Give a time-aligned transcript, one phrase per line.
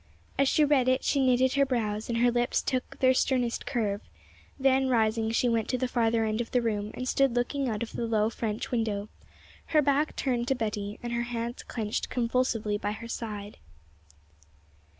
[0.39, 4.01] As she read it, she knitted her brows, and her lips took their sternest curve;
[4.59, 7.83] then rising she went to the farther end of the room, and stood looking out
[7.83, 9.09] of the low French window,
[9.67, 13.57] her back turned to Betty, and her hands clenched convulsively by her side.